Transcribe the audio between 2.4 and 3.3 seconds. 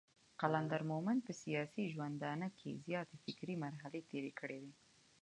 کې زياتې